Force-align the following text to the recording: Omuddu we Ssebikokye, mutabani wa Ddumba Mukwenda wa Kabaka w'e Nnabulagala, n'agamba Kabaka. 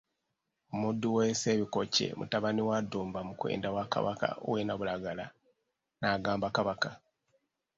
Omuddu 0.73 1.07
we 1.15 1.25
Ssebikokye, 1.35 2.07
mutabani 2.19 2.61
wa 2.69 2.77
Ddumba 2.83 3.19
Mukwenda 3.27 3.69
wa 3.75 3.85
Kabaka 3.93 4.27
w'e 4.49 4.61
Nnabulagala, 4.63 5.25
n'agamba 5.99 6.47
Kabaka. 6.55 6.91